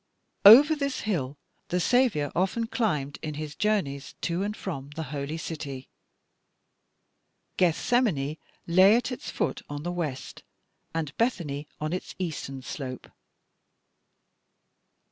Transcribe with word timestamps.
Over 0.45 0.75
this 0.75 1.01
hill 1.01 1.37
the 1.67 1.79
Saviour 1.79 2.31
often 2.33 2.65
climbed 2.65 3.19
in 3.21 3.35
his 3.35 3.53
journeys 3.53 4.15
to 4.21 4.41
and 4.41 4.57
from 4.57 4.89
the 4.95 5.03
Holy 5.13 5.37
City. 5.37 5.89
Gethsemane 7.57 8.37
lay 8.65 8.95
at 8.95 9.11
its 9.11 9.29
foot 9.29 9.61
on 9.69 9.83
the 9.83 9.91
west, 9.91 10.41
and 10.91 11.15
Bethany 11.17 11.67
on 11.79 11.93
its 11.93 12.15
eastern 12.17 12.63
slope.'" 12.63 13.09